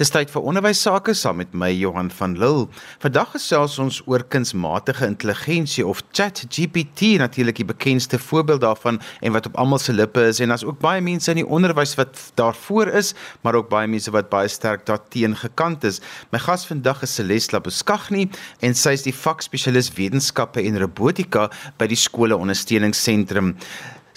[0.00, 2.70] Dis tyd vir onderwys sake saam met my Johan van Lille.
[3.02, 9.50] Vandag gesels ons oor kunsmatige intelligensie of ChatGPT, natuurlik die bekendste voorbeeld daarvan en wat
[9.50, 12.94] op almal se lippe is en daar's ook baie mense in die onderwys wat daarvoor
[13.02, 13.12] is,
[13.44, 16.00] maar ook baie mense wat baie sterk daarteen gekant is.
[16.32, 18.30] My gas vandag is Celeste Labuskaghni
[18.64, 23.58] en sy is die vakspesialis wetenskappe en robotika by die skole ondersteuningsentrum.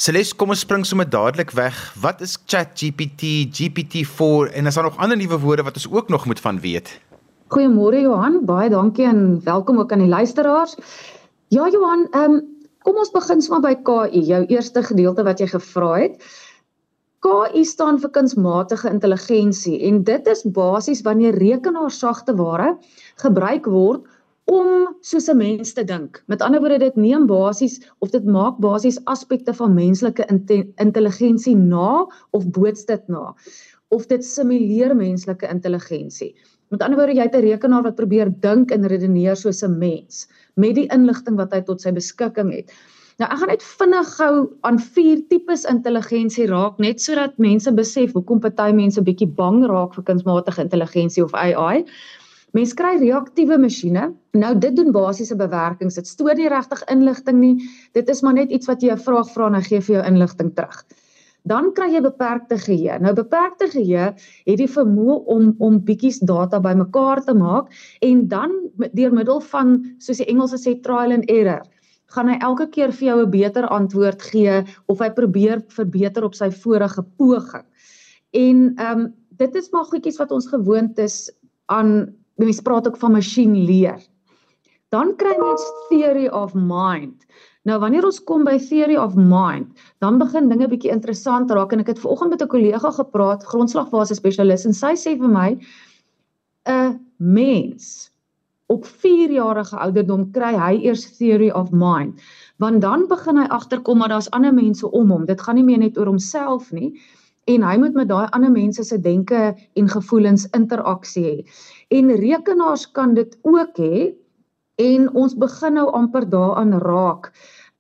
[0.04, 1.78] Celeste, kom ons spring sommer dadelik weg.
[2.04, 6.26] Wat is ChatGPT, GPT-4 en is daar nog ander nuwe woorde wat ons ook nog
[6.28, 6.90] moet van weet?
[7.56, 10.76] Goeiemôre Johan, baie dankie en welkom ook aan die luisteraars.
[11.56, 12.42] Ja Johan, ehm um,
[12.84, 16.20] kom ons begin sommer by KI, jou eerste gedeelte wat jy gevra het.
[17.24, 22.74] KI staan vir kunsmatige intelligensie en dit is basies wanneer rekenaarsagteware
[23.24, 24.04] gebruik word
[24.46, 26.24] om soos 'n mens te dink.
[26.28, 30.26] Met ander woorde dit neem basies of dit maak basies aspekte van menslike
[30.76, 33.34] intelligensie na of boots dit na
[33.88, 36.36] of dit simuleer menslike intelligensie.
[36.74, 40.28] Met ander woorde jy het 'n rekenaar wat probeer dink en redeneer soos 'n mens
[40.56, 42.72] met die inligting wat hy tot sy beskikking het.
[43.20, 48.14] Nou ek gaan net vinnig gou aan vier tipes intelligensie raak net sodat mense besef
[48.14, 51.86] hoekom party mense bietjie bang raak vir kunsmatige intelligensie of AI.
[52.54, 54.12] Mens kry reaktiewe masjiene.
[54.38, 55.96] Nou dit doen basiese bewerkings.
[55.98, 57.56] Dit stoor nie regtig inligting nie.
[57.98, 60.04] Dit is maar net iets wat jy 'n vraag vra en hy gee vir jou
[60.06, 60.84] inligting terug.
[61.46, 63.00] Dan kry jy beperkte geheue.
[63.02, 64.14] Nou beperkte geheue
[64.46, 68.52] het die vermoë om om bietjies data bymekaar te maak en dan
[68.94, 71.64] deur middel van soos die Engelse sê trial and error
[72.14, 76.36] gaan hy elke keer vir jou 'n beter antwoord gee of hy probeer verbeter op
[76.36, 77.66] sy vorige poging.
[78.32, 81.32] En ehm um, dit is maar goedjies wat ons gewoond is
[81.66, 84.02] aan mense praat ook van masjien leer.
[84.94, 87.26] Dan kry mens theory of mind.
[87.64, 89.70] Nou wanneer ons kom by theory of mind,
[90.04, 94.16] dan begin dinge bietjie interessant raak en ek het vanoggend met 'n kollega gepraat, grondslagfase
[94.20, 95.58] spesialis en sy sê vir my
[96.68, 98.12] 'n mens
[98.68, 102.20] op 4 jarige ouderdom kry hy eers theory of mind,
[102.58, 105.26] want dan begin hy agterkom maar daar's ander mense om hom.
[105.26, 107.00] Dit gaan nie meer net oor homself nie
[107.46, 111.38] en hy moet met daai ander mense se denke en gevoelens interaksie hê.
[111.94, 113.98] En rekenaars kan dit ook hê
[114.82, 117.28] en ons begin nou amper daaraan raak.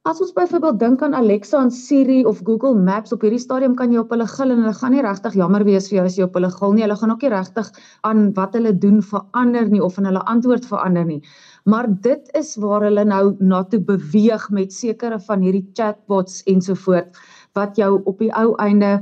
[0.03, 3.93] As ons byvoorbeeld dink aan Alexa en Siri of Google Maps op hierdie stadium kan
[3.95, 6.27] jy op hulle gil en hulle gaan nie regtig jammer wees vir jou as jy
[6.27, 6.83] op hulle gil nie.
[6.85, 7.71] Hulle gaan ook nie regtig
[8.09, 11.21] aan wat hulle doen verander nie of in hulle antwoord verander nie.
[11.65, 17.25] Maar dit is waar hulle nou na toe beweeg met sekere van hierdie chatbots ensovoorts
[17.57, 18.97] wat jou op die ou einde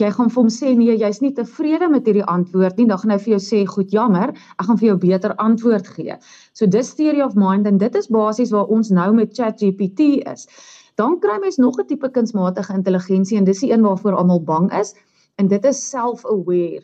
[0.00, 3.14] jy gaan vir hom sê nee, jy's nie tevrede met hierdie antwoord nie, dan gaan
[3.14, 6.16] hy vir jou sê, "Goed, jammer, ek gaan vir jou beter antwoord gee."
[6.52, 10.48] So dis theory of mind en dit is basies waar ons nou met ChatGPT is.
[10.96, 14.72] Dan kry mens nog 'n tipe kunsmatige intelligensie en dis die een waarvoor almal bang
[14.72, 14.94] is
[15.38, 16.82] en dit is self-aware.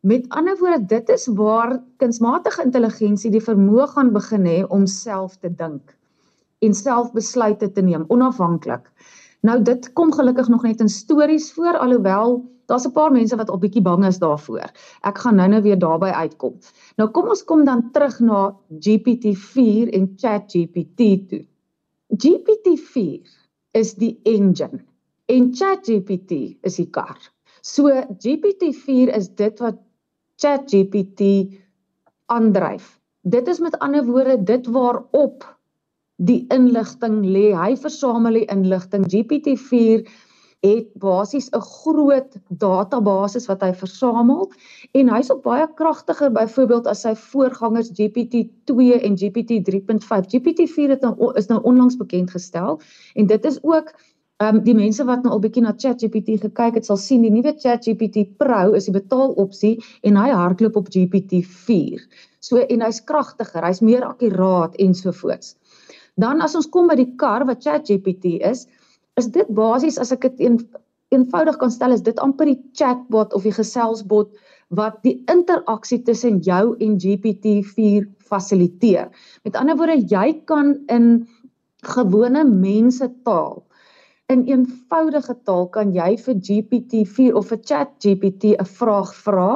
[0.00, 5.36] Met ander woorde, dit is waar kunsmatige intelligensie die vermoë gaan begin hê om self
[5.36, 5.96] te dink
[6.60, 8.86] en self besluite te neem onafhanklik.
[9.40, 13.50] Nou dit kom gelukkig nog net in stories voor alhoewel daar's 'n paar mense wat
[13.50, 14.70] al bietjie bang is daarvoor.
[15.00, 16.58] Ek gaan nou-nou weer daarby uitkom.
[16.96, 21.44] Nou kom ons kom dan terug na GPT-4 en ChatGPT toe.
[22.08, 23.28] GPT-4
[23.70, 24.84] is die engine
[25.26, 27.18] en ChatGPT is die kar.
[27.60, 27.88] So
[28.24, 29.76] GPT-4 is dit wat
[30.36, 31.22] ChatGPT
[32.26, 33.00] aandryf.
[33.22, 35.57] Dit is met ander woorde dit waarop
[36.18, 37.52] die inligting lê.
[37.54, 39.06] Hy versamel die inligting.
[39.06, 40.08] GPT-4
[40.66, 44.50] het basies 'n groot database wat hy versamel
[44.92, 50.26] en hy's op baie kragtiger byvoorbeeld as sy voorgangers GPT-2 en GPT-3.5.
[50.34, 52.80] GPT-4 het nou is nou onlangs bekend gestel
[53.14, 53.94] en dit is ook
[54.38, 57.30] Ehm um, die mense wat nou al bietjie na ChatGPT gekyk het, sal sien die
[57.34, 59.72] nuwe ChatGPT Pro is die betaalopsie
[60.06, 62.04] en hy hardloop op GPT-4.
[62.38, 65.56] So en hy's kragtiger, hy's meer akkuraat ensovoorts.
[66.18, 68.66] Dan as ons kom by die kar wat ChatGPT is,
[69.18, 70.58] is dit basies as ek dit een,
[71.14, 74.34] eenvoudig kan stel is dit amper die chatbot of die geselsbot
[74.76, 79.08] wat die interaksie tussen jou en GPT-4 fasiliteer.
[79.46, 81.26] Met ander woorde, jy kan in
[81.86, 83.62] gewone mense taal
[84.32, 89.52] in eenvoudige taal kan jy vir GPT-4 of vir ChatGPT 'n vraag vra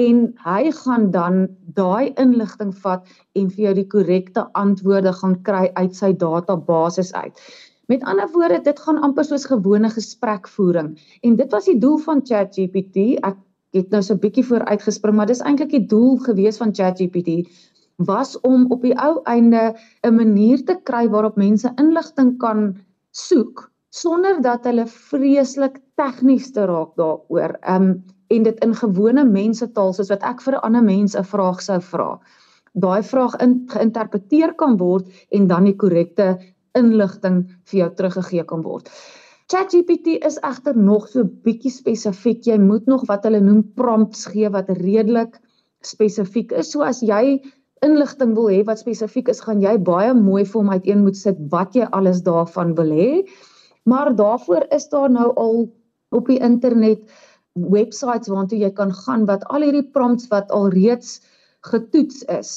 [0.00, 1.38] en hy gaan dan
[1.78, 3.08] daai inligting vat
[3.40, 7.40] en vir jou die korrekte antwoorde gaan kry uit sy database uit.
[7.88, 10.92] Met ander woorde, dit gaan amper soos gewone gesprekvoering
[11.22, 13.16] en dit was die doel van ChatGPT.
[13.24, 13.40] Ek
[13.72, 17.48] het nou so 'n bietjie vooruitgespring, maar dis eintlik die doel gewees van ChatGPT
[17.96, 19.74] was om op die ou einde
[20.04, 22.76] 'n manier te kry waarop mense inligting kan
[23.10, 27.58] soek sonder dat hulle vreeslik tegnies te raak daaroor.
[27.60, 27.94] Ehm um,
[28.32, 31.80] en dit in gewone mensetaal soos wat ek vir 'n ander mens 'n vraag sou
[31.80, 32.20] vra.
[32.72, 36.38] Daai vraag in geïnterpreteer kan word en dan die korrekte
[36.74, 38.88] inligting vir jou teruggegee kan word.
[39.52, 42.46] ChatGPT is egter nog so bietjie spesifiek.
[42.46, 45.36] Jy moet nog wat hulle noem prompts gee wat redelik
[45.84, 46.70] spesifiek is.
[46.72, 47.42] So as jy
[47.84, 51.36] inligting wil hê wat spesifiek is, gaan jy baie mooi vir hom uiteen moet sit
[51.50, 53.26] wat jy alles daarvan wil hê.
[53.82, 55.72] Maar daarvoor is daar nou al
[56.08, 57.04] op die internet
[57.52, 61.20] websites waartoe jy kan gaan wat al hierdie prompts wat al reeds
[61.68, 62.52] getoets is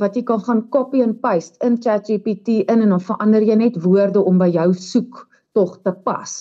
[0.00, 3.78] wat jy kan gaan copy and paste in ChatGPT in en dan verander jy net
[3.84, 5.22] woorde om by jou soek
[5.56, 6.32] tog te pas.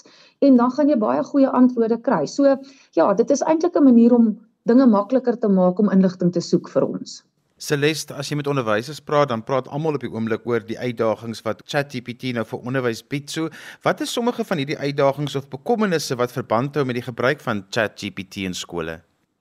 [0.43, 2.25] En dan gaan jy baie goeie antwoorde kry.
[2.27, 2.57] So
[2.97, 4.35] ja, dit is eintlik 'n manier om
[4.67, 7.23] dinge makliker te maak om inligting te soek vir ons.
[7.55, 11.39] Celeste, as jy met onderwysers praat, dan praat almal op die oomblik oor die uitdagings
[11.45, 13.31] wat ChatGPT nou vir onderwys bied.
[13.31, 13.47] So,
[13.87, 17.63] wat is sommige van hierdie uitdagings of bekommernisse wat verband hou met die gebruik van
[17.71, 18.97] ChatGPT in skole?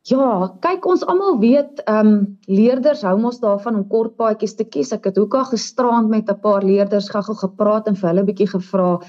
[0.06, 2.16] Ja, kyk ons almal weet, ehm um,
[2.46, 4.94] leerders hou mos daarvan om kort paadjies te kies.
[4.94, 8.50] Ek het hoeka gisterand met 'n paar leerders gou-gou gepraat en vir hulle 'n bietjie
[8.54, 9.00] gevra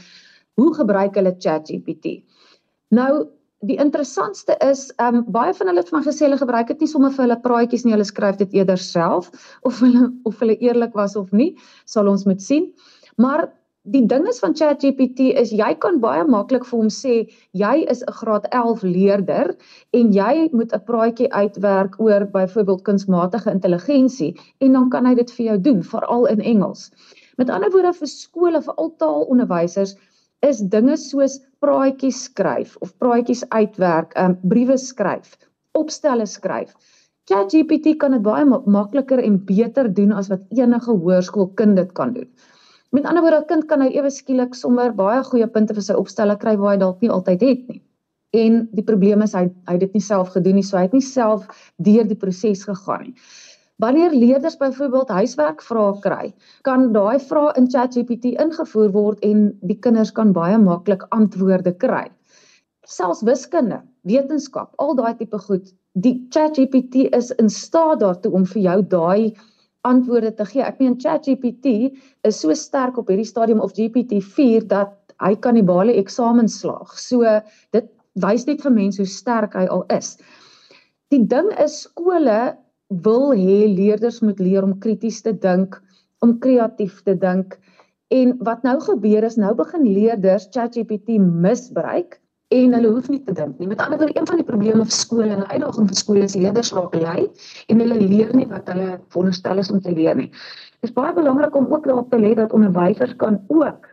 [0.57, 2.23] hoe gebruik hulle ChatGPT.
[2.89, 3.27] Nou,
[3.69, 7.13] die interessantste is, um, baie van hulle het my gesê hulle gebruik dit nie sommer
[7.15, 9.31] vir hulle praatjies nie, hulle skryf dit eerder self
[9.67, 11.53] of hulle of hulle eerlik was of nie,
[11.85, 12.71] sal ons moet sien.
[13.21, 13.47] Maar
[13.93, 17.17] die ding is van ChatGPT is jy kan baie maklik vir hom sê
[17.53, 19.53] jy is 'n graad 11 leerder
[19.93, 25.31] en jy moet 'n praatjie uitwerk oor byvoorbeeld kunsmatige intelligensie en dan kan hy dit
[25.31, 26.91] vir jou doen, veral in Engels.
[27.37, 29.95] Met ander woorde vir skole, vir al taalonderwysers
[30.49, 35.37] is dinge soos praatjies skryf of praatjies uitwerk, um briewe skryf,
[35.73, 36.73] opstelle skryf.
[37.25, 42.29] ChatGPT kan dit baie makliker en beter doen as wat enige hoërskoolkind dit kan doen.
[42.93, 45.93] Met ander woorde, 'n kind kan nou ewe skielik sommer baie goeie punte vir sy
[45.93, 47.81] opstelle kry waar hy dalk nie altyd het nie.
[48.33, 50.93] En die probleem is hy hy het dit nie self gedoen nie, so hy het
[50.93, 51.47] nie self
[51.77, 53.15] deur die proses gegaan nie.
[53.83, 56.29] Wanneer leerders byvoorbeeld huiswerkvrae kry,
[56.63, 62.05] kan daai vrae in ChatGPT ingevoer word en die kinders kan baie maklik antwoorde kry.
[62.87, 68.61] Selfs wiskunde, wetenskap, al daai tipe goed, die ChatGPT is in staat daartoe om vir
[68.69, 69.35] jou daai
[69.85, 70.63] antwoorde te gee.
[70.63, 71.75] Ek meen ChatGPT
[72.23, 76.95] is so sterk op hierdie stadium of GPT-4 dat hy kan die bale eksamen slaag.
[76.99, 77.27] So
[77.75, 77.91] dit
[78.23, 80.15] wys net vir mense hoe sterk hy al is.
[81.11, 82.55] Die ding is skole
[83.03, 85.81] wil hê leerders moet leer om krities te dink,
[86.23, 87.57] om kreatief te dink.
[88.13, 92.19] En wat nou gebeur is nou begin leerders ChatGPT misbruik
[92.53, 93.67] en hulle hoef nie te dink nie.
[93.67, 96.71] Met ander woorde, een van die probleme vir skole en uitdagings vir skole is leerders
[96.77, 97.25] raak lui
[97.71, 100.29] en hulle leer nie wat hulle veronderstel is om te leer nie.
[100.79, 103.89] Dit is baie belangrik om ook daarop te let dat onderwysers kan ook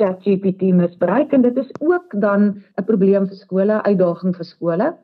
[0.00, 4.94] ChatGPT misbruik en dit is ook dan 'n probleem vir skole, uitdaging vir skole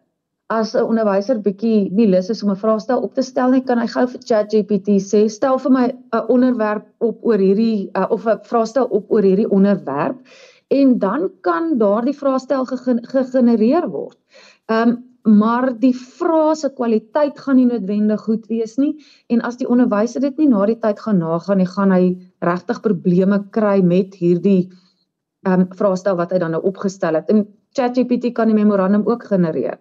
[0.48, 3.78] as 'n onderwyser bietjie nie lus is om 'n vraestel op te stel nie, kan
[3.78, 8.26] hy gou vir ChatGPT sê, stel vir my 'n onderwerp op oor hierdie uh, of
[8.26, 10.16] 'n vraestel op oor hierdie onderwerp
[10.68, 14.18] en dan kan daardie vraestel gegenereer word.
[14.68, 18.96] Ehm um, maar die vrae se kwaliteit gaan nie noodwendig goed wees nie
[19.28, 22.80] en as die onderwyser dit nie na die tyd gaan nagaan nie, gaan hy regtig
[22.80, 24.70] probleme kry met hierdie
[25.44, 27.28] ehm um, vraestel wat hy dan nou opgestel het.
[27.28, 27.46] En
[27.76, 29.76] ChatGPT kan die memorandum ook genereer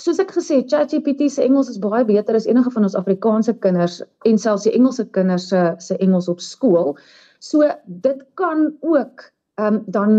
[0.00, 3.54] soos ek gesê het, ChatGPT se Engels is baie beter as enige van ons Afrikaanse
[3.64, 6.96] kinders en selfs die Engelse kinders se se Engels op skool.
[7.40, 9.28] So dit kan ook
[9.60, 10.14] ehm um, dan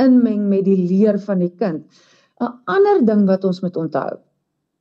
[0.00, 1.84] inmeng met die leer van die kind.
[2.40, 4.18] 'n Ander ding wat ons moet onthou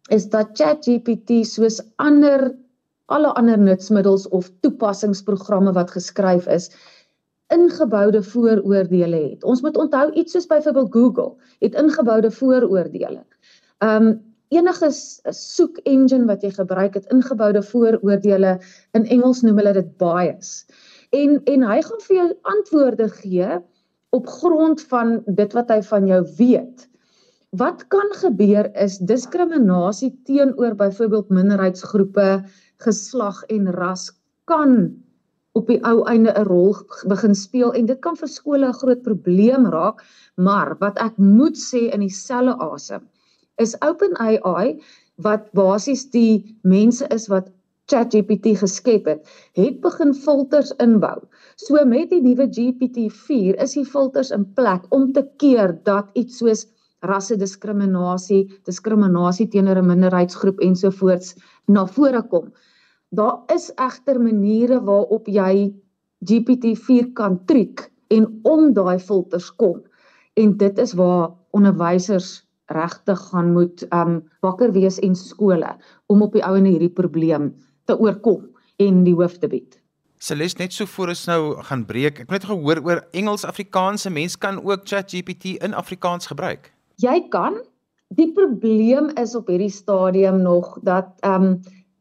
[0.10, 2.56] is dat ChatGPT soos ander
[3.06, 6.70] alle ander nutsmiddels of toepassingsprogramme wat geskryf is
[7.50, 9.44] ingeboude vooroordeele het.
[9.44, 13.24] Ons moet onthou iets soos byvoorbeeld Google het ingeboude vooroordeele.
[13.80, 14.18] Ehm um,
[14.50, 14.88] enige
[15.38, 18.56] soek engine wat jy gebruik het ingeboude vooroordeele
[18.98, 20.66] in Engels noem hulle dit bias.
[21.16, 23.60] En en hy gaan vir jou antwoorde gee
[24.18, 26.88] op grond van dit wat hy van jou weet.
[27.62, 32.28] Wat kan gebeur is diskriminasie teenoor byvoorbeeld minderheidsgroepe,
[32.86, 34.10] geslag en ras
[34.50, 34.76] kan
[35.58, 36.76] op die ou einde 'n rol
[37.08, 40.04] begin speel en dit kan vir skole 'n groot probleem raak,
[40.36, 43.08] maar wat ek moet sê in dieselfde asem
[43.60, 44.80] is OpenAI
[45.26, 47.52] wat basies die mense is wat
[47.90, 51.18] ChatGPT geskep het, het begin filters inbou.
[51.58, 56.38] So met die nuwe GPT-4 is die filters in plek om te keer dat iets
[56.42, 56.68] soos
[57.10, 61.36] rasse diskriminasie, diskriminasie teenoor 'n minderheidsgroep ensovoorts
[61.68, 62.52] na vore kom.
[63.10, 65.74] Daar is egter maniere waarop jy
[66.26, 69.82] GPT-4 kan triek en om daai filters kom.
[70.36, 75.76] En dit is waar onderwysers regtig gaan moet um wakker wees en skole
[76.08, 77.52] om op die ou en hierdie probleem
[77.90, 78.48] te oorkom
[78.80, 79.80] en die hoof te bied.
[80.20, 82.20] Celeste net so voor ons nou gaan breek.
[82.20, 86.74] Ek het net gehoor oor Engels-Afrikaanse mense kan ook ChatGPT in Afrikaans gebruik.
[87.00, 87.62] Jy kan.
[88.18, 91.60] Die probleem is op hierdie stadium nog dat um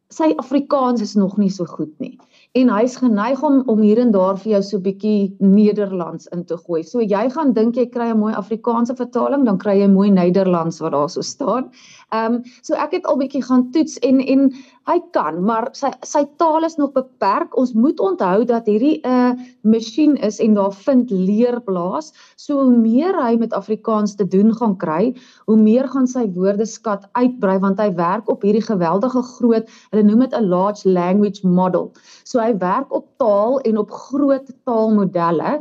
[0.08, 2.16] sy Afrikaans is nog nie so goed nie
[2.57, 6.45] en hy's geneig om om hier en daar vir jou so 'n bietjie Nederlands in
[6.45, 6.83] te gooi.
[6.83, 10.81] So jy gaan dink jy kry 'n mooi Afrikaanse vertaling, dan kry jy mooi Nederlands
[10.81, 11.71] wat daar so staan.
[12.11, 14.52] Ehm um, so ek het al bietjie gaan toets en en
[14.88, 17.57] hy kan, maar sy sy taal is nog beperk.
[17.57, 22.12] Ons moet onthou dat hierdie 'n uh, masjien is en daar vind leerplaas.
[22.37, 25.14] So hoe meer hy met Afrikaans te doen gaan kry,
[25.47, 30.21] hoe meer gaan sy woordeskat uitbrei want hy werk op hierdie geweldige groot, hulle noem
[30.21, 31.93] dit 'n large language model.
[32.25, 35.59] So hy werk op taal en op groot taalmodelle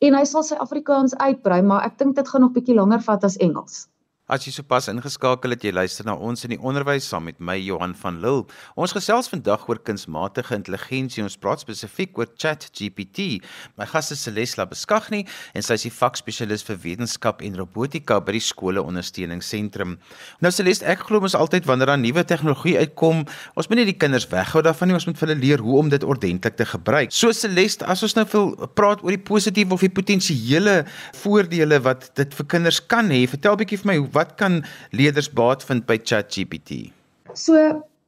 [0.00, 3.24] en hy sal sy Afrikaans uitbrei, maar ek dink dit gaan nog bietjie langer vat
[3.24, 3.86] as Engels.
[4.30, 7.56] As jy sopas ingeskakel het, jy luister na ons in die onderwys saam met my
[7.58, 8.44] Johan van Lille.
[8.78, 11.24] Ons gesels vandag oor kunsmatige intelligensie.
[11.26, 13.40] Ons praat spesifiek oor ChatGPT.
[13.74, 18.36] My gas is Celeste Beskagni en sy is die vakspesialis vir wetenskap en robotika by
[18.36, 19.96] die skole ondersteuningsentrum.
[20.38, 23.24] Nou Celeste, ek glo mos altyd wanneer daar nuwe tegnologie uitkom,
[23.58, 26.06] ons moet nie die kinders weghou daarvan nie, ons moet hulle leer hoe om dit
[26.06, 27.10] ordentlik te gebruik.
[27.10, 30.78] So Celeste, as ons nou wil praat oor die positiewe of die potensiële
[31.24, 34.62] voordele wat dit vir kinders kan hê, vertel 'n bietjie vir my hoe wat kan
[34.96, 36.90] leerders baat vind by ChatGPT?
[37.34, 37.56] So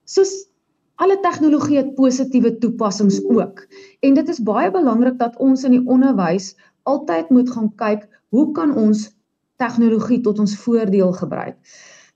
[0.04, 0.32] soos
[1.02, 3.64] alle tegnologie het positiewe toepassings ook.
[4.06, 6.52] En dit is baie belangrik dat ons in die onderwys
[6.90, 9.08] altyd moet gaan kyk hoe kan ons
[9.62, 11.56] tegnologie tot ons voordeel gebruik.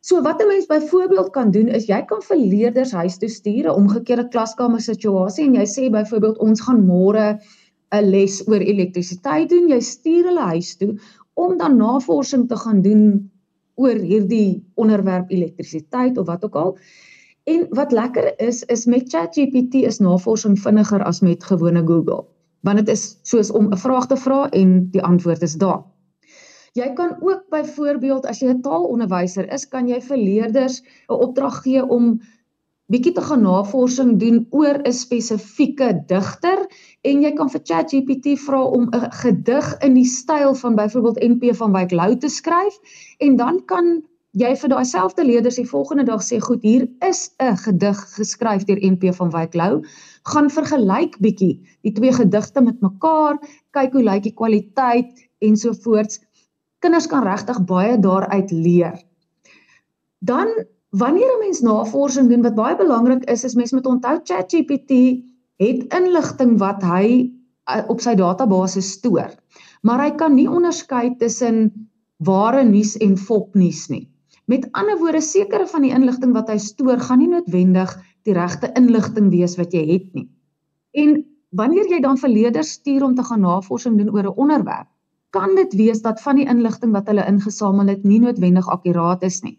[0.06, 3.64] So wat 'n mens byvoorbeeld kan doen is jy kan vir leerders huis toe stuur
[3.66, 7.38] 'n omgekeerde klaskamer situasie en jy sê byvoorbeeld ons gaan môre
[7.92, 9.68] 'n les oor elektrisiteit doen.
[9.68, 10.98] Jy stuur hulle huis toe
[11.34, 13.30] om dan navorsing te gaan doen
[13.76, 16.78] oor hierdie onderwerp elektrisiteit of wat ook al.
[17.47, 22.25] En wat lekker is is met ChatGPT is navorsing vinniger as met gewone Google,
[22.66, 25.85] want dit is soos om 'n vraag te vra en die antwoord is daar.
[26.76, 31.62] Jy kan ook byvoorbeeld as jy 'n taalonderwyser is, kan jy vir leerders 'n opdrag
[31.62, 32.21] gee om
[32.92, 36.60] bietjie te gaan navorsing doen oor 'n spesifieke digter
[37.02, 41.54] en jy kan vir ChatGPT vra om 'n gedig in die styl van byvoorbeeld NP
[41.56, 42.78] van Wyk Lou te skryf
[43.18, 44.02] en dan kan
[44.36, 48.64] jy vir daai selfde leerders die volgende dag sê goed hier is 'n gedig geskryf
[48.64, 49.82] deur NP van Wyk Lou.
[50.22, 53.38] Gaan vergelyk bietjie die twee gedigte met mekaar
[53.72, 56.20] kyk hoe lyk die kwaliteit ensovoorts
[56.78, 59.02] kinders kan regtig baie daaruit leer.
[60.18, 60.48] Dan
[60.96, 64.92] Wanneer 'n mens navorsing doen wat baie belangrik is, is mens moet onthou ChatGPT
[65.60, 67.06] het inligting wat hy
[67.68, 69.34] uh, op sy database stoor.
[69.82, 74.06] Maar hy kan nie onderskei tussen ware nuus en fopnuus nie.
[74.46, 77.92] Met ander woorde, sekere van die inligting wat hy stoor, gaan nie noodwendig
[78.24, 80.28] die regte inligting wees wat jy het nie.
[80.96, 81.18] En
[81.50, 84.88] wanneer jy dan verleerders stuur om te gaan navorsing doen oor 'n onderwerp,
[85.30, 89.42] kan dit wees dat van die inligting wat hulle ingesamel het nie noodwendig akkuraat is
[89.42, 89.58] nie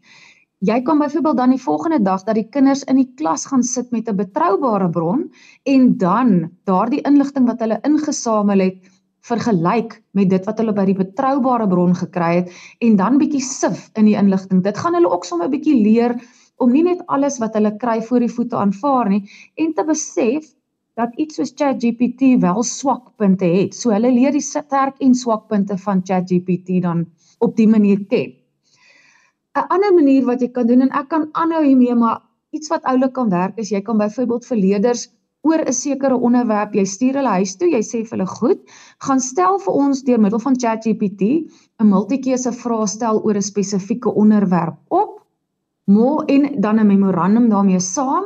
[0.66, 3.92] jy kan byvoorbeeld dan die volgende dag dat die kinders in die klas gaan sit
[3.92, 5.32] met 'n betroubare bron
[5.64, 8.90] en dan daardie inligting wat hulle ingesamel het
[9.22, 13.90] vergelyk met dit wat hulle by die betroubare bron gekry het en dan bietjie sif
[13.94, 14.64] in die inligting.
[14.64, 16.16] Dit gaan hulle ook sommer bietjie leer
[16.58, 20.54] om nie net alles wat hulle kry voor die voete aanvaar nie en te besef
[20.98, 23.76] dat iets soos ChatGPT wel swakpunte het.
[23.76, 27.06] So hulle leer die sterk en swakpunte van ChatGPT dan
[27.40, 28.34] op die manier ken.
[29.58, 32.22] 'n ander manier wat jy kan doen en ek kan aanhou hiermee maar
[32.52, 35.08] iets wat oulik kan werk is jy kan byvoorbeeld vir leerders
[35.44, 38.60] oor 'n sekere onderwerp jy stuur hulle huis toe jy sê vir hulle goed
[39.08, 41.22] gaan stel vir ons deur middel van ChatGPT
[41.80, 45.18] 'n multikeuse vrae stel oor 'n spesifieke onderwerp op
[45.88, 48.26] môre en dan 'n memorandum daarmee saam.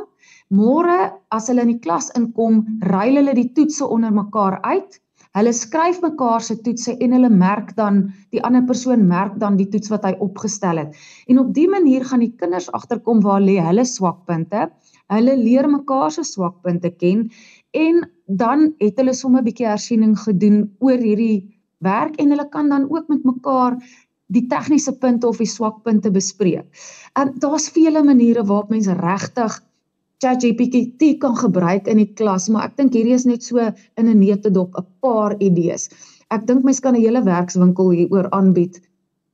[0.50, 5.00] Môre as hulle in die klas inkom ruil hulle die toetse onder mekaar uit
[5.32, 8.02] Hulle skryf mekaar se toetse en hulle merk dan
[8.34, 10.98] die ander persoon merk dan die toets wat hy opgestel het.
[11.26, 14.68] En op dië manier gaan die kinders agterkom waar lê hulle swakpunte.
[15.12, 17.30] Hulle leer mekaar se swakpunte ken
[17.72, 21.48] en dan het hulle sommer 'n bietjie hersiening gedoen oor hierdie
[21.80, 23.80] werk en hulle kan dan ook met mekaar
[24.32, 26.68] die tegniese punte of die swakpunte bespreek.
[27.16, 29.60] En daar's vele maniere waarop mense regtig
[30.22, 33.58] ChatGPT kan gebruik in die klas, maar ek dink hierdie is net so
[33.98, 35.90] in 'n neutedop 'n paar idees.
[36.30, 38.78] Ek dink mens kan 'n hele werkswinkel hieroor aanbied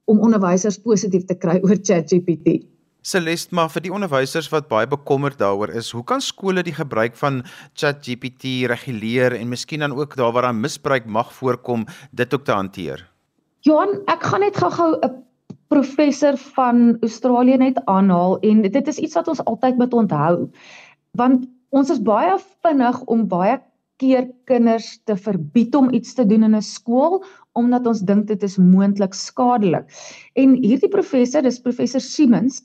[0.09, 2.65] om onderwysers positief te kry oor ChatGPT.
[3.03, 7.17] Celeste, maar vir die onderwysers wat baie bekommerd daaroor is, hoe kan skole die gebruik
[7.17, 12.45] van ChatGPT reguleer en miskien dan ook daar waar daar misbruik mag voorkom, dit ook
[12.45, 13.05] te hanteer?
[13.61, 15.28] Johan, ek gaan net gou-gou 'n
[15.69, 20.49] professor van Australië net aanhaal en dit is iets wat ons altyd moet onthou.
[21.19, 23.59] Want ons is baie vinnig om baie
[23.99, 28.43] keer kinders te verbied om iets te doen in 'n skool omdat ons dink dit
[28.43, 29.87] is moontlik skadelik.
[30.35, 32.63] En hierdie professor, dis professor Siemens.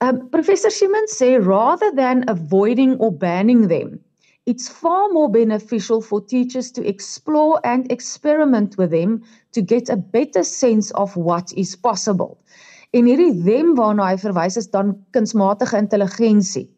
[0.00, 3.98] Um professor Siemens sê rather than avoiding or banning them,
[4.44, 9.22] it's far more beneficial for teachers to explore and experiment with them
[9.52, 12.38] to get a better sense of what is possible.
[12.92, 16.68] En hierdie them waarna hy verwys is dan kunsmatige intelligensie.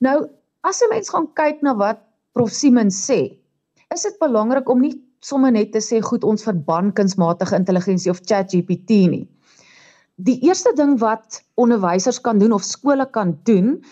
[0.00, 0.28] Nou,
[0.64, 2.00] as 'n mens gaan kyk na wat
[2.32, 3.36] Prof Siemens sê,
[3.94, 8.20] is dit belangrik om nie sommer net te sê goed ons verban kunsmatige intelligensie of
[8.24, 9.28] ChatGPT nie.
[10.16, 13.82] Die eerste ding wat onderwysers kan doen of skole kan doen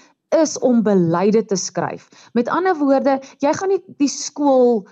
[0.40, 2.08] is om beleide te skryf.
[2.32, 4.84] Met ander woorde, jy gaan nie die skool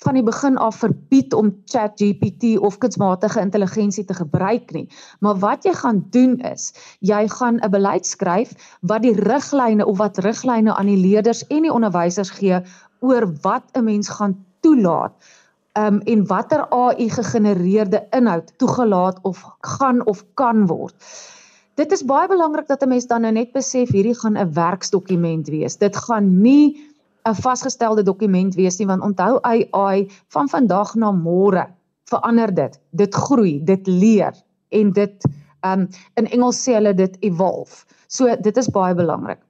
[0.00, 4.86] van die begin af verbied om ChatGPT of kunsmatige intelligensie te gebruik nie.
[5.20, 9.98] Maar wat jy gaan doen is, jy gaan 'n beleid skryf wat die riglyne of
[9.98, 12.62] wat riglyne aan die leerders en die onderwysers gee
[13.00, 15.12] oor wat 'n mens gaan toelaat.
[15.78, 20.94] Um en watter AI gegenereerde inhoud toegelaat of gaan of kan word.
[21.80, 25.48] Dit is baie belangrik dat 'n mens dan nou net besef hierdie gaan 'n werksdokument
[25.48, 25.76] wees.
[25.76, 26.76] Dit gaan nie
[27.24, 31.66] 'n vasgestelde dokument wees nie want onthou AI van vandag na môre
[32.04, 32.80] verander dit.
[32.90, 34.34] Dit groei, dit leer
[34.68, 35.24] en dit
[35.64, 37.84] um in Engels sê hulle dit evolve.
[38.08, 39.40] So dit is baie belangrik.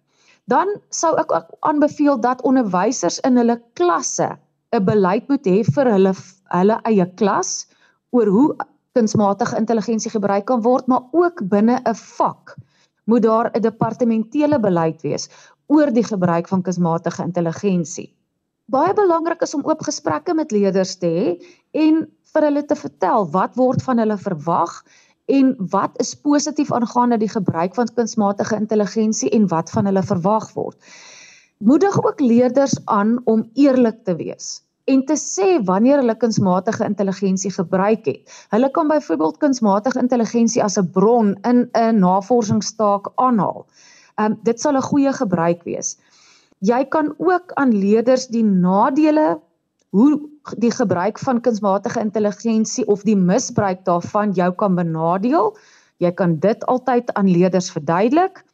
[0.45, 4.39] Dan sou ek ook aanbeveel dat onderwysers in hulle klasse
[4.73, 6.15] 'n beleid moet hê vir hulle
[6.49, 7.67] hulle eie klas
[8.11, 8.57] oor hoe
[8.97, 12.57] kunsmatige intelligensie gebruik kan word, maar ook binne 'n vak
[13.05, 15.29] moet daar 'n departementele beleid wees
[15.67, 18.15] oor die gebruik van kunsmatige intelligensie.
[18.71, 21.29] Baie belangrik is om oop gesprekke met leerders te hê
[21.73, 24.85] en vir hulle te vertel wat word van hulle verwag
[25.27, 30.53] en wat is positief aangaande die gebruik van kunsmatige intelligensie en wat van hulle verwag
[30.55, 30.79] word.
[31.59, 37.53] Moedig ook leerders aan om eerlik te wees en te sê wanneer hulle kunsmatige intelligensie
[37.55, 38.39] gebruik het.
[38.55, 43.67] Hulle kan byvoorbeeld kunsmatige intelligensie as 'n bron in 'n navorsingstaak aanhaal.
[44.19, 45.99] Ehm um, dit sal 'n goeie gebruik wees.
[46.61, 49.41] Jy kan ook aan leerders die nadele
[49.91, 50.21] hoe
[50.59, 55.57] die gebruik van kunsmatige intelligensie of die misbruik daarvan jou kan benadeel.
[55.97, 58.45] Jy kan dit altyd aan leerders verduidelik.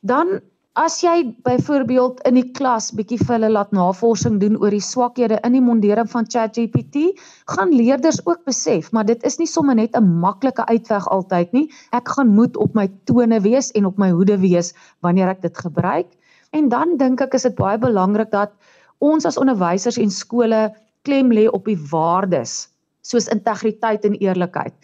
[0.00, 0.40] Dan
[0.76, 5.38] As jy byvoorbeeld in die klas bietjie vir hulle laat navorsing doen oor die swakhede
[5.48, 7.14] in die mondering van ChatGPT,
[7.48, 11.64] gaan leerders ook besef, maar dit is nie sommer net 'n maklike uitweg altyd nie.
[11.96, 15.56] Ek gaan moet op my tone wees en op my hoede wees wanneer ek dit
[15.56, 16.12] gebruik.
[16.52, 18.52] En dan dink ek is dit baie belangrik dat
[19.00, 20.76] ons as onderwysers en skole
[21.08, 22.68] klem lê op die waardes
[23.00, 24.74] soos integriteit en eerlikheid.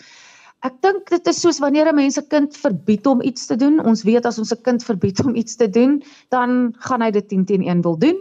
[0.62, 3.81] Ek dink dit is soos wanneer 'n mens 'n kind verbied om iets te doen.
[3.85, 7.29] Ons weet as ons 'n kind verbied om iets te doen, dan gaan hy dit
[7.29, 8.18] 10 teen 1 wil doen.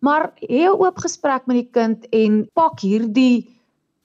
[0.00, 3.46] Maar hê 'n oop gesprek met die kind en pak hierdie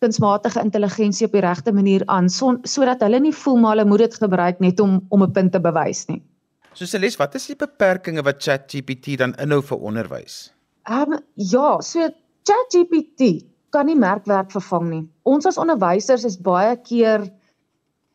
[0.01, 3.99] kunsmatige intelligensie op die regte manier aan sodat so hulle nie voel maar hulle moet
[3.99, 6.21] dit gebruik net om om 'n punt te bewys nie.
[6.73, 10.53] So Celeste, wat is die beperkings wat ChatGPT dan inhou vir onderwys?
[10.87, 12.09] Ehm um, ja, so
[12.43, 15.03] ChatGPT kan nie merkwerk vervang nie.
[15.23, 17.29] Ons as onderwysers is baie keer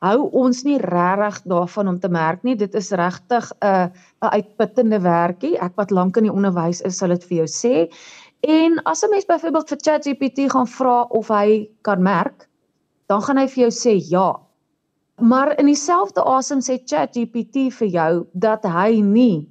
[0.04, 2.56] hou ons nie regtig daarvan om te merk nie.
[2.56, 3.90] Dit is regtig 'n
[4.22, 5.56] 'n uitputtende werkie.
[5.59, 7.92] Ek wat lank in die onderwys is, sal dit vir jou sê.
[8.42, 12.48] En as 'n mens byvoorbeeld vir ChatGPT gaan vra of hy kan merk,
[13.06, 14.37] dan gaan hy vir jou sê ja.
[15.20, 19.48] Maar in dieselfde asem sê ChatGPT vir jou dat hy nie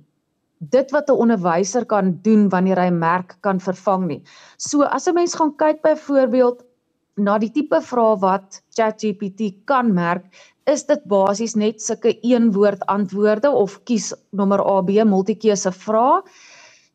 [0.59, 4.23] dit wat 'n onderwyser kan doen wanneer hy merk kan vervang nie.
[4.57, 6.64] So as 'n mens gaan kyk byvoorbeeld
[7.17, 10.25] na die tipe vrae wat ChatGPT kan merk,
[10.67, 16.21] is dit basies net sulke een woord antwoorde of kies nommer A B multikeuse vrae.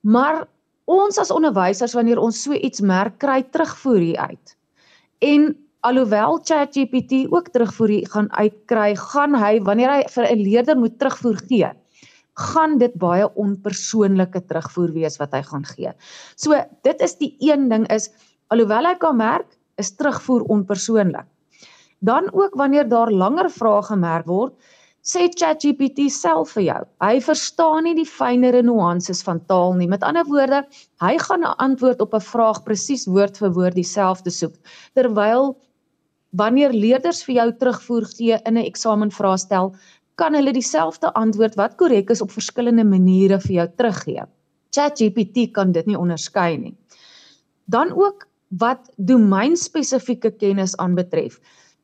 [0.02, 0.44] Maar
[0.90, 4.56] ons as onderwysers wanneer ons so iets merk, kry terugvoer hier uit.
[5.20, 5.52] En
[5.86, 10.98] alhoewel ChatGPT ook terugvoer hier gaan uitkry, gaan hy wanneer hy vir 'n leerder moet
[10.98, 11.70] terugvoer gee,
[12.36, 15.92] gaan dit baie onpersoonlike terugvoer wees wat hy gaan gee.
[16.36, 18.10] So dit is die een ding is
[18.48, 21.26] alhoewel hy kan merk is terugvoer onpersoonlik.
[22.00, 24.54] Dan ook wanneer daar langer vrae gemerk word,
[25.02, 26.80] sê ChatGPT self vir jou.
[27.00, 29.88] Hy verstaan nie die fynere nuances van taal nie.
[29.88, 30.62] Met ander woorde,
[31.00, 34.54] hy gaan 'n antwoord op 'n vraag presies woord vir woord dieselfde soek.
[34.94, 35.56] Terwyl
[36.32, 39.74] wanneer leerders vir jou terugvoer gee in 'n eksamenvraestel,
[40.16, 44.24] kan hulle dieselfde antwoord wat korrek is op verskillende maniere vir jou teruggee.
[44.70, 46.76] ChatGPT kan dit nie onderskei nie.
[47.64, 48.26] Dan ook
[48.58, 51.38] wat domeinspesifieke kennis aanbetref.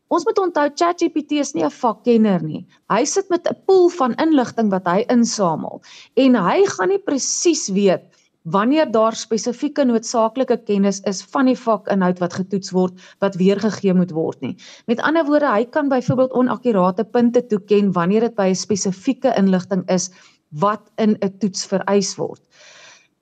[0.09, 2.67] Ons moet onthou ChatGPT is nie 'n vakkenner nie.
[2.91, 5.83] Hy sit met 'n pool van inligting wat hy insamel
[6.17, 8.05] en hy gaan nie presies weet
[8.47, 14.13] wanneer daar spesifieke noodsaaklike kennis is van die vakinhoud wat getoets word wat weergegee moet
[14.15, 14.57] word nie.
[14.87, 19.83] Met ander woorde, hy kan byvoorbeeld onakkurate punte toeken wanneer dit by 'n spesifieke inligting
[19.91, 20.11] is
[20.51, 22.43] wat in 'n toets vereis word.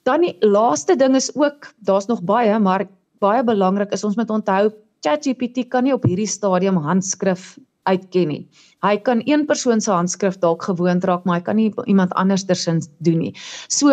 [0.04, 2.86] Dan die laaste ding is ook, daar's nog baie, maar
[3.24, 4.68] baie belangrik is ons moet onthou
[5.04, 7.54] ChatGPT kan nie op hierdie stadium handskrif
[7.88, 8.42] uitken nie.
[8.84, 12.46] Hy kan een persoon se handskrif dalk gewoond raak, maar hy kan nie iemand anders
[12.48, 13.32] tersins doen nie.
[13.68, 13.92] So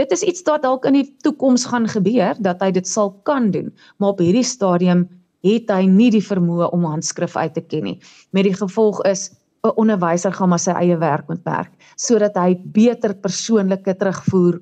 [0.00, 3.50] dit is iets wat dalk in die toekoms gaan gebeur dat hy dit sal kan
[3.52, 5.06] doen, maar op hierdie stadium
[5.46, 7.98] het hy nie die vermoë om handskrif uit te ken nie.
[8.32, 9.30] Met die gevolg is
[9.64, 14.60] 'n onderwyser gaan maar sy eie werk moet werk sodat hy beter persoonlike terugvoer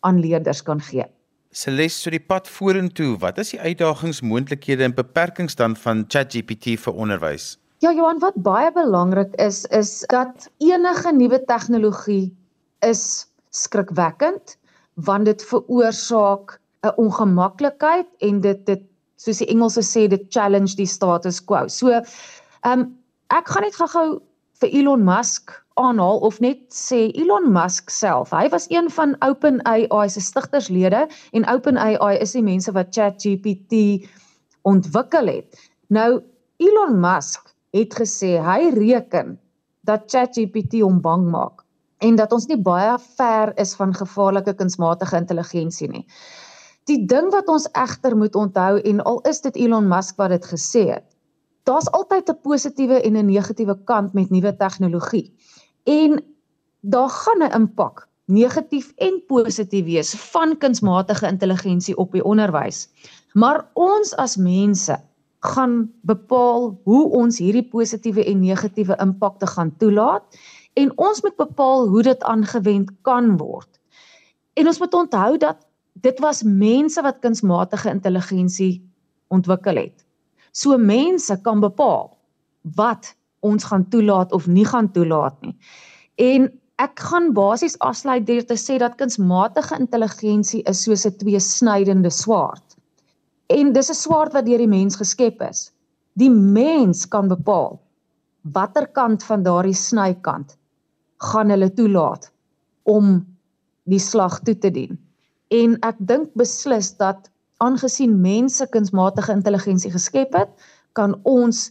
[0.00, 1.04] aan leerders kan gee.
[1.50, 6.76] Celeste, so die pad vorentoe, wat is die uitdagings, moontlikhede en beperkings dan van ChatGPT
[6.78, 7.56] vir onderwys?
[7.82, 12.30] Ja, Johan, wat baie belangrik is, is dat enige nuwe tegnologie
[12.86, 14.54] is skrikwekkend
[14.94, 18.82] want dit veroorsaak 'n ongemaklikheid en dit dit
[19.16, 21.66] soos die Engelse sê dit challenge die status quo.
[21.68, 24.20] So, ehm um, ek gaan net gou-gou
[24.60, 28.34] vir Elon Musk aanhaal of net sê Elon Musk self.
[28.36, 34.04] Hy was een van OpenAI se stigterslede en OpenAI is die mense wat ChatGPT
[34.68, 35.56] ontwikkel het.
[35.88, 36.20] Nou
[36.60, 39.38] Elon Musk het gesê hy reken
[39.88, 41.64] dat ChatGPT hom bang maak
[42.04, 46.04] en dat ons nie baie ver is van gevaarlike kunsmatige intelligensie nie.
[46.88, 50.46] Die ding wat ons egter moet onthou en al is dit Elon Musk wat dit
[50.52, 51.08] gesê het,
[51.64, 55.34] daar's altyd 'n positiewe en 'n negatiewe kant met nuwe tegnologie.
[55.84, 56.24] En
[56.80, 62.88] daar gaan 'n impak, negatief en positief wees van kunsmatige intelligensie op die onderwys.
[63.32, 65.00] Maar ons as mense
[65.40, 70.22] gaan bepaal hoe ons hierdie positiewe en negatiewe impakte gaan toelaat
[70.72, 73.80] en ons moet bepaal hoe dit aangewend kan word.
[74.54, 78.90] En ons moet onthou dat dit was mense wat kunsmatige intelligensie
[79.28, 80.04] ontwikkel het.
[80.52, 82.10] So mense kan bepaal
[82.76, 85.56] wat ons gaan toelaat of nie gaan toelaat nie.
[86.20, 92.10] En ek gaan basies afsluit deur te sê dat kunsmatige intelligensie is soos 'n tweesnydende
[92.10, 92.76] swaard.
[93.48, 95.72] En dis 'n swaard wat deur die mens geskep is.
[96.16, 97.80] Die mens kan bepaal
[98.42, 100.56] watter kant van daardie snykant
[101.20, 102.30] gaan hulle toelaat
[102.82, 103.26] om
[103.84, 104.98] die slag toe te dien.
[105.50, 107.29] En ek dink beslis dat
[107.60, 110.50] aangesien mense kunsmatige intelligensie geskep het,
[110.92, 111.70] kan ons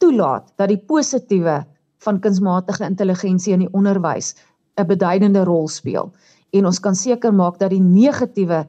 [0.00, 1.60] toelaat dat die positiewe
[2.04, 4.34] van kunsmatige intelligensie in die onderwys
[4.78, 6.12] 'n beduidende rol speel
[6.52, 8.66] en ons kan seker maak dat die negatiewe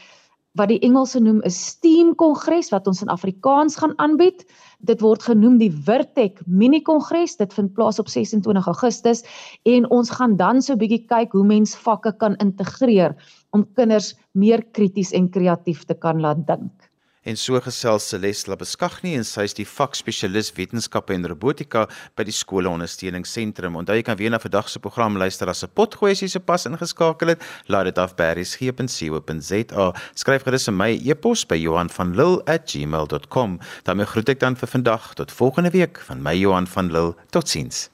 [0.59, 4.45] wat die Engelse noem 'n STEAM kongres wat ons in Afrikaans gaan aanbied.
[4.79, 7.37] Dit word genoem die Virtek Mini Kongres.
[7.37, 9.23] Dit vind plaas op 26 Augustus
[9.63, 13.15] en ons gaan dan so 'n bietjie kyk hoe mens vakke kan integreer
[13.51, 16.92] om kinders meer krities en kreatief te kan laat dink.
[17.23, 21.85] En so gesels Celeste Labeskagni en sy is die vakspesialis wetenskappe en robotika
[22.17, 23.77] by die skole ondersteuningsentrum.
[23.79, 26.65] Onthou jy kan weer na vandag se program luister as 'n potgooi as jy sopas
[26.65, 27.41] ingeskakel het.
[27.67, 29.93] Laat dit af by berriesgep.co.za.
[30.15, 33.59] Skryf gerus vir my e-pos by Johan van Lille@gmail.com.
[33.83, 37.15] daarmee groet ek dan vir vandag tot volgende week van my Johan van Lille.
[37.29, 37.92] Totsiens.